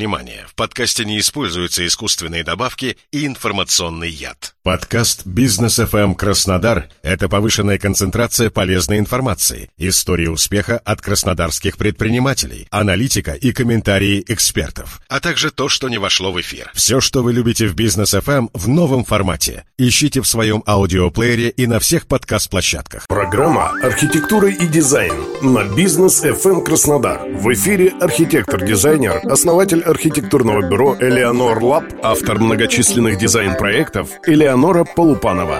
внимание, 0.00 0.46
в 0.48 0.54
подкасте 0.54 1.04
не 1.04 1.18
используются 1.18 1.86
искусственные 1.86 2.42
добавки 2.42 2.96
и 3.12 3.26
информационный 3.26 4.08
яд. 4.08 4.54
Подкаст 4.62 5.26
«Бизнес 5.26 5.78
FM 5.78 6.14
Краснодар»— 6.14 6.88
это 7.02 7.28
повышенная 7.28 7.78
концентрация 7.78 8.48
полезной 8.48 8.98
информации, 8.98 9.68
истории 9.76 10.26
успеха 10.26 10.78
от 10.78 11.02
краснодарских 11.02 11.76
предпринимателей, 11.76 12.66
аналитика 12.70 13.32
и 13.32 13.52
комментарии 13.52 14.24
экспертов, 14.26 15.02
а 15.08 15.20
также 15.20 15.50
то, 15.50 15.68
что 15.68 15.90
не 15.90 15.98
вошло 15.98 16.32
в 16.32 16.40
эфир. 16.40 16.70
Все, 16.74 17.00
что 17.02 17.22
вы 17.22 17.34
любите 17.34 17.66
в 17.66 17.74
«Бизнес 17.74 18.14
FM» 18.14 18.48
в 18.54 18.68
новом 18.68 19.04
формате. 19.04 19.64
Ищите 19.76 20.22
в 20.22 20.26
своем 20.26 20.62
аудиоплеере 20.66 21.50
и 21.50 21.66
на 21.66 21.78
всех 21.78 22.06
подкаст-площадках. 22.06 23.06
Программа 23.06 23.72
«Архитектура 23.82 24.48
и 24.50 24.66
дизайн» 24.66 25.14
на 25.42 25.64
«Бизнес 25.74 26.24
FM 26.24 26.64
Краснодар». 26.64 27.26
В 27.28 27.52
эфире 27.52 27.92
архитектор-дизайнер, 28.00 29.20
основатель 29.24 29.82
архитектурного 29.90 30.62
бюро 30.68 30.96
«Элеонор 31.00 31.62
Лаб», 31.62 31.84
автор 32.02 32.38
многочисленных 32.38 33.18
дизайн-проектов 33.18 34.10
Элеонор 34.26 34.50
Элеонора 34.50 34.84
Полупанова. 34.84 35.58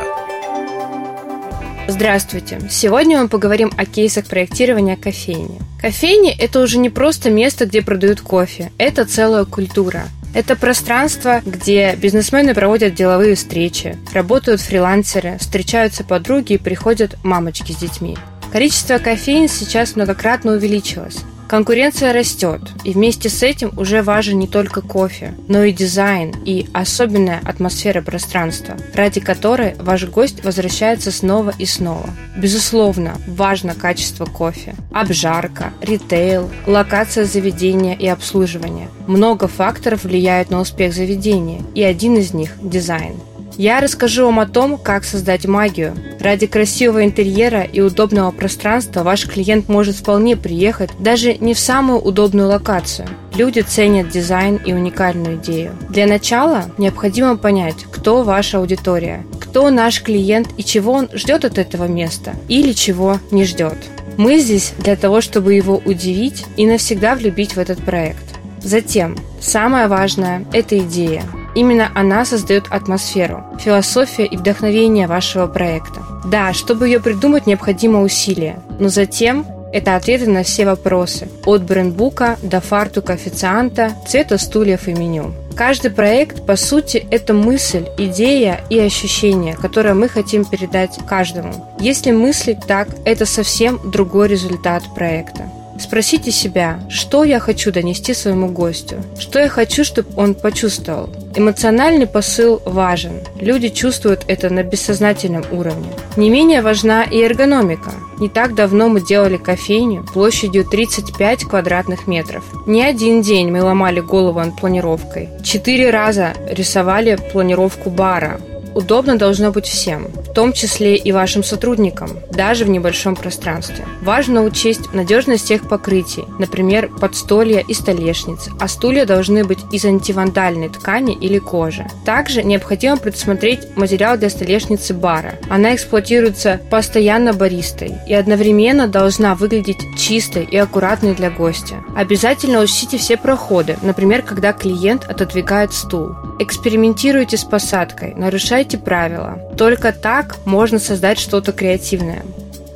Здравствуйте! 1.86 2.60
Сегодня 2.70 3.20
мы 3.22 3.28
поговорим 3.28 3.70
о 3.76 3.84
кейсах 3.84 4.26
проектирования 4.26 4.96
кофейни. 4.96 5.60
Кофейни– 5.80 6.34
это 6.38 6.60
уже 6.60 6.78
не 6.78 6.90
просто 6.90 7.30
место, 7.30 7.66
где 7.66 7.82
продают 7.82 8.20
кофе, 8.20 8.72
это 8.78 9.04
целая 9.04 9.44
культура. 9.44 10.04
Это 10.34 10.56
пространство, 10.56 11.40
где 11.44 11.94
бизнесмены 11.94 12.54
проводят 12.54 12.94
деловые 12.94 13.34
встречи, 13.34 13.96
работают 14.12 14.60
фрилансеры, 14.60 15.38
встречаются 15.38 16.04
подруги 16.04 16.54
и 16.54 16.58
приходят 16.58 17.16
мамочки 17.22 17.72
с 17.72 17.76
детьми. 17.76 18.16
Количество 18.52 18.98
кофеин 18.98 19.48
сейчас 19.48 19.96
многократно 19.96 20.52
увеличилось. 20.52 21.18
Конкуренция 21.50 22.12
растет, 22.12 22.60
и 22.84 22.92
вместе 22.92 23.28
с 23.28 23.42
этим 23.42 23.76
уже 23.76 24.02
важен 24.02 24.38
не 24.38 24.46
только 24.46 24.82
кофе, 24.82 25.34
но 25.48 25.64
и 25.64 25.72
дизайн 25.72 26.32
и 26.44 26.68
особенная 26.72 27.40
атмосфера 27.44 28.02
пространства, 28.02 28.76
ради 28.94 29.18
которой 29.18 29.74
ваш 29.80 30.04
гость 30.06 30.44
возвращается 30.44 31.10
снова 31.10 31.52
и 31.58 31.66
снова. 31.66 32.08
Безусловно, 32.36 33.16
важно 33.26 33.74
качество 33.74 34.26
кофе, 34.26 34.76
обжарка, 34.92 35.72
ритейл, 35.80 36.48
локация 36.68 37.24
заведения 37.24 37.96
и 37.96 38.06
обслуживание. 38.06 38.88
Много 39.08 39.48
факторов 39.48 40.04
влияют 40.04 40.50
на 40.50 40.60
успех 40.60 40.94
заведения, 40.94 41.62
и 41.74 41.82
один 41.82 42.16
из 42.16 42.32
них– 42.32 42.52
дизайн– 42.62 43.16
я 43.60 43.80
расскажу 43.80 44.24
вам 44.24 44.40
о 44.40 44.46
том, 44.46 44.78
как 44.78 45.04
создать 45.04 45.44
магию. 45.44 45.94
Ради 46.18 46.46
красивого 46.46 47.04
интерьера 47.04 47.60
и 47.60 47.82
удобного 47.82 48.30
пространства 48.30 49.02
ваш 49.02 49.26
клиент 49.28 49.68
может 49.68 49.96
вполне 49.96 50.34
приехать 50.34 50.88
даже 50.98 51.34
не 51.34 51.52
в 51.52 51.58
самую 51.58 51.98
удобную 51.98 52.48
локацию. 52.48 53.06
Люди 53.34 53.60
ценят 53.60 54.08
дизайн 54.08 54.56
и 54.56 54.72
уникальную 54.72 55.36
идею. 55.36 55.72
Для 55.90 56.06
начала 56.06 56.70
необходимо 56.78 57.36
понять, 57.36 57.84
кто 57.92 58.22
ваша 58.22 58.56
аудитория, 58.56 59.26
кто 59.38 59.68
наш 59.68 60.02
клиент 60.02 60.48
и 60.56 60.64
чего 60.64 60.94
он 60.94 61.10
ждет 61.12 61.44
от 61.44 61.58
этого 61.58 61.84
места 61.84 62.32
или 62.48 62.72
чего 62.72 63.18
не 63.30 63.44
ждет. 63.44 63.76
Мы 64.16 64.38
здесь 64.38 64.72
для 64.78 64.96
того, 64.96 65.20
чтобы 65.20 65.52
его 65.52 65.82
удивить 65.84 66.46
и 66.56 66.64
навсегда 66.64 67.14
влюбить 67.14 67.56
в 67.56 67.58
этот 67.58 67.78
проект. 67.84 68.24
Затем, 68.62 69.18
самое 69.38 69.86
важное– 69.86 70.46
это 70.54 70.78
идея. 70.78 71.24
Именно 71.54 71.90
она 71.94 72.24
создает 72.24 72.66
атмосферу, 72.70 73.44
философия 73.58 74.26
и 74.26 74.36
вдохновение 74.36 75.06
вашего 75.06 75.46
проекта. 75.46 76.02
Да, 76.24 76.52
чтобы 76.52 76.86
ее 76.86 77.00
придумать, 77.00 77.46
необходимо 77.46 78.02
усилие, 78.02 78.60
но 78.78 78.88
затем 78.88 79.46
это 79.72 79.96
ответы 79.96 80.28
на 80.28 80.42
все 80.42 80.64
вопросы, 80.64 81.28
от 81.44 81.62
брендбука 81.62 82.36
до 82.42 82.60
фартука 82.60 83.12
официанта, 83.12 83.92
цвета 84.08 84.36
стульев 84.36 84.88
и 84.88 84.92
меню. 84.94 85.32
Каждый 85.54 85.90
проект, 85.90 86.46
по 86.46 86.56
сути, 86.56 87.06
это 87.10 87.34
мысль, 87.34 87.86
идея 87.98 88.60
и 88.70 88.78
ощущение, 88.78 89.54
которое 89.54 89.94
мы 89.94 90.08
хотим 90.08 90.44
передать 90.44 90.98
каждому. 91.06 91.52
Если 91.78 92.12
мыслить 92.12 92.60
так, 92.66 92.88
это 93.04 93.26
совсем 93.26 93.78
другой 93.90 94.28
результат 94.28 94.82
проекта. 94.94 95.50
Спросите 95.80 96.30
себя, 96.30 96.78
что 96.90 97.24
я 97.24 97.40
хочу 97.40 97.72
донести 97.72 98.12
своему 98.14 98.48
гостю, 98.48 98.96
что 99.18 99.38
я 99.38 99.48
хочу, 99.48 99.82
чтобы 99.82 100.08
он 100.16 100.34
почувствовал. 100.34 101.08
Эмоциональный 101.34 102.06
посыл 102.06 102.60
важен. 102.66 103.20
Люди 103.40 103.70
чувствуют 103.70 104.24
это 104.28 104.50
на 104.50 104.62
бессознательном 104.62 105.44
уровне. 105.50 105.88
Не 106.16 106.28
менее 106.28 106.60
важна 106.60 107.04
и 107.04 107.18
эргономика. 107.18 107.92
Не 108.18 108.28
так 108.28 108.54
давно 108.54 108.88
мы 108.88 109.00
делали 109.00 109.38
кофейню 109.38 110.04
площадью 110.12 110.66
35 110.66 111.44
квадратных 111.44 112.06
метров. 112.06 112.44
Не 112.66 112.82
один 112.82 113.22
день 113.22 113.50
мы 113.50 113.62
ломали 113.62 114.00
голову 114.00 114.40
над 114.40 114.56
планировкой. 114.56 115.30
Четыре 115.42 115.88
раза 115.88 116.34
рисовали 116.50 117.16
планировку 117.32 117.88
бара, 117.88 118.40
Удобно 118.74 119.18
должно 119.18 119.50
быть 119.50 119.66
всем, 119.66 120.04
в 120.04 120.32
том 120.32 120.52
числе 120.52 120.96
и 120.96 121.12
вашим 121.12 121.42
сотрудникам, 121.42 122.10
даже 122.30 122.64
в 122.64 122.68
небольшом 122.68 123.16
пространстве. 123.16 123.84
Важно 124.02 124.44
учесть 124.44 124.92
надежность 124.92 125.44
всех 125.44 125.68
покрытий, 125.68 126.24
например, 126.38 126.88
подстолья 126.88 127.60
и 127.60 127.74
столешниц, 127.74 128.48
а 128.60 128.68
стулья 128.68 129.04
должны 129.06 129.44
быть 129.44 129.58
из 129.72 129.84
антивандальной 129.84 130.68
ткани 130.68 131.14
или 131.14 131.38
кожи. 131.38 131.86
Также 132.04 132.42
необходимо 132.42 132.96
предусмотреть 132.96 133.76
материал 133.76 134.16
для 134.16 134.30
столешницы 134.30 134.94
бара. 134.94 135.34
Она 135.48 135.74
эксплуатируется 135.74 136.60
постоянно 136.70 137.32
баристой 137.32 137.92
и 138.06 138.14
одновременно 138.14 138.86
должна 138.86 139.34
выглядеть 139.34 139.78
чистой 139.98 140.44
и 140.44 140.56
аккуратной 140.56 141.14
для 141.14 141.30
гостя. 141.30 141.76
Обязательно 141.96 142.60
учтите 142.60 142.98
все 142.98 143.16
проходы, 143.16 143.76
например, 143.82 144.22
когда 144.22 144.52
клиент 144.52 145.04
отодвигает 145.04 145.72
стул. 145.72 146.14
Экспериментируйте 146.38 147.36
с 147.36 147.44
посадкой, 147.44 148.14
нарушайте 148.60 148.78
правила. 148.78 149.38
Только 149.56 149.92
так 149.92 150.36
можно 150.44 150.78
создать 150.78 151.18
что-то 151.18 151.52
креативное. 151.52 152.22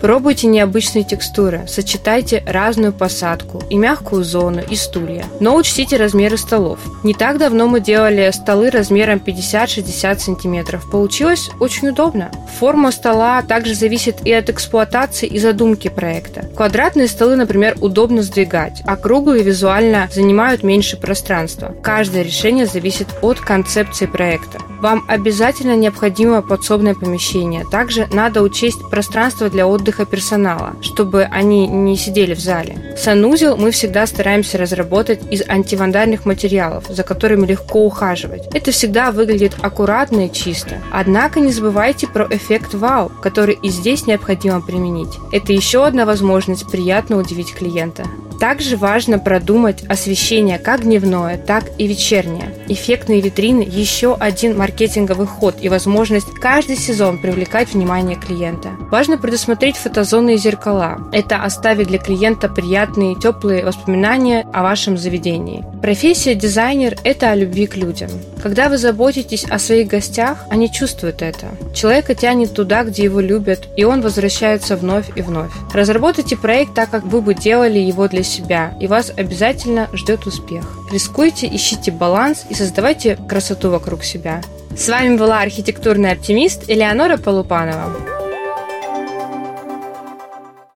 Пробуйте 0.01 0.49
необычные 0.49 1.03
текстуры, 1.03 1.63
сочетайте 1.67 2.43
разную 2.47 2.93
посадку 2.93 3.63
и 3.71 3.77
мягкую 3.77 4.23
зону, 4.23 4.61
и 4.71 4.77
стулья. 4.77 5.25
Но 5.41 5.57
учтите 5.57 5.97
размеры 5.97 6.37
столов. 6.37 6.79
Не 7.05 7.15
так 7.15 7.39
давно 7.39 7.69
мы 7.69 7.81
делали 7.81 8.31
столы 8.33 8.71
размером 8.71 9.19
50-60 9.19 10.19
см. 10.19 10.81
Получилось 10.91 11.49
очень 11.59 11.89
удобно. 11.89 12.31
Форма 12.59 12.93
стола 12.93 13.41
также 13.43 13.75
зависит 13.75 14.17
и 14.27 14.33
от 14.33 14.51
эксплуатации 14.51 15.27
и 15.27 15.39
задумки 15.39 15.89
проекта. 15.89 16.51
Квадратные 16.55 17.09
столы, 17.09 17.37
например, 17.37 17.77
удобно 17.81 18.23
сдвигать, 18.23 18.83
а 18.85 18.97
круглые 18.97 19.43
визуально 19.43 20.09
занимают 20.13 20.63
меньше 20.63 20.99
пространства. 20.99 21.75
Каждое 21.83 22.23
решение 22.23 22.67
зависит 22.67 23.09
от 23.23 23.41
концепции 23.41 24.05
проекта. 24.05 24.59
Вам 24.85 25.03
обязательно 25.09 25.77
необходимо 25.77 26.43
подсобное 26.43 26.95
помещение. 26.95 27.65
Также 27.71 28.07
надо 28.13 28.43
учесть 28.43 28.87
пространство 28.91 29.49
для 29.49 29.67
отдыха 29.67 30.05
персонала, 30.05 30.77
чтобы 30.83 31.23
они 31.23 31.67
не 31.67 31.97
сидели 31.97 32.35
в 32.35 32.39
зале. 32.39 32.95
Санузел 32.99 33.57
мы 33.57 33.71
всегда 33.71 34.07
стараемся 34.07 34.59
разработать 34.59 35.23
из 35.33 35.43
антивандальных 35.49 36.27
материалов, 36.27 36.85
за 36.91 37.03
которыми 37.03 37.47
легко 37.47 37.87
ухаживать. 37.87 38.43
Это 38.55 38.73
всегда 38.73 39.11
выглядит 39.11 39.57
аккуратно 39.63 40.27
и 40.27 40.33
чисто. 40.33 40.77
Однако 40.93 41.41
не 41.41 41.51
забывайте 41.51 42.07
про 42.07 42.27
эффект 42.29 42.75
вау, 42.75 43.11
который 43.23 43.55
и 43.55 43.71
здесь 43.71 44.07
необходимо 44.07 44.61
применить. 44.61 45.19
Это 45.33 45.55
еще 45.55 45.87
одна 45.87 46.05
возможность 46.05 46.71
приятно 46.71 47.17
удивить 47.17 47.55
клиента. 47.55 48.05
Также 48.45 48.77
важно 48.77 49.19
продумать 49.19 49.85
освещение 49.89 50.59
как 50.59 50.83
дневное, 50.83 51.39
так 51.39 51.65
и 51.79 51.87
вечернее. 51.87 52.53
Эффектные 52.69 53.23
витрины– 53.23 53.63
еще 53.67 54.15
один 54.15 54.59
маркетинговый 54.59 55.27
ход 55.27 55.57
и 55.63 55.71
возможность 55.71 56.31
каждый 56.43 56.77
сезон 56.77 57.17
привлекать 57.17 57.73
внимание 57.73 58.17
клиента. 58.17 58.73
Важно 58.91 59.17
предусмотреть 59.17 59.79
фотозоны 59.79 60.35
и 60.35 60.37
зеркала. 60.37 60.99
Это 61.11 61.43
оставит 61.43 61.87
для 61.87 61.97
клиента 61.97 62.51
приятные, 62.51 63.19
теплые 63.19 63.65
воспоминания 63.65 64.47
о 64.53 64.63
вашем 64.63 64.99
заведении. 64.99 65.65
Профессия 65.81 66.35
дизайнер– 66.35 66.99
это 67.03 67.31
о 67.31 67.35
любви 67.35 67.67
к 67.67 67.77
людям. 67.77 68.11
Когда 68.45 68.69
вы 68.69 68.77
заботитесь 68.77 69.47
о 69.47 69.59
своих 69.59 69.89
гостях, 69.89 70.45
они 70.51 70.71
чувствуют 70.71 71.23
это. 71.23 71.47
Человека 71.75 72.15
тянет 72.15 72.53
туда, 72.53 72.85
где 72.85 73.05
его 73.05 73.21
любят, 73.21 73.69
и 73.75 73.85
он 73.85 74.03
возвращается 74.03 74.77
вновь 74.77 75.07
и 75.17 75.23
вновь. 75.23 75.51
Разработайте 75.73 76.37
проект 76.37 76.75
так, 76.75 76.91
как 76.91 77.05
вы 77.05 77.23
бы 77.23 77.33
делали 77.33 77.79
его 77.79 78.07
для 78.07 78.23
себя, 78.23 78.75
и 78.83 78.87
вас 78.87 79.11
обязательно 79.17 79.89
ждет 79.95 80.27
успех. 80.27 80.63
Рискуйте, 80.93 81.49
ищите 81.51 81.91
баланс 81.91 82.45
и 82.51 82.55
создавайте 82.55 83.17
красоту 83.17 83.71
вокруг 83.71 84.05
себя. 84.05 84.43
С 84.77 84.91
вами 84.91 85.17
была 85.17 85.41
архитектурный 85.41 86.13
оптимист 86.13 86.69
Элеонора 86.69 87.17
Полупанова. 87.17 88.14